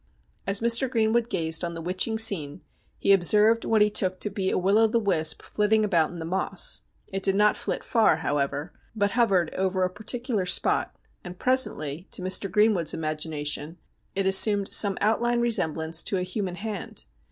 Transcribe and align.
As 0.47 0.61
Mr. 0.61 0.89
Greenwood 0.89 1.29
gazed 1.29 1.63
on 1.63 1.75
the 1.75 1.79
witching 1.81 2.17
scene 2.17 2.61
he 2.97 3.13
observed 3.13 3.65
what 3.65 3.83
he 3.83 3.91
took 3.91 4.19
to 4.21 4.31
be 4.31 4.49
a 4.49 4.57
will 4.57 4.79
o' 4.79 4.87
the 4.87 4.97
wisp 4.97 5.43
flitting 5.43 5.85
about 5.85 6.09
in 6.09 6.17
the 6.17 6.25
Moss. 6.25 6.81
It 7.13 7.21
did 7.21 7.35
not 7.35 7.55
flit 7.55 7.83
far, 7.83 8.15
however, 8.17 8.73
but 8.95 9.11
hovered 9.11 9.53
over 9.53 9.83
a 9.83 9.91
particular 9.91 10.47
spot, 10.47 10.95
and 11.23 11.37
presently, 11.37 12.07
to 12.13 12.23
Mr. 12.23 12.49
Greenwood's 12.49 12.95
imagination, 12.95 13.77
it 14.15 14.25
assumed 14.25 14.73
some 14.73 14.97
outline 15.01 15.39
resemblance 15.39 16.01
to 16.01 16.17
a 16.17 16.23
human 16.23 16.55
hand. 16.55 17.05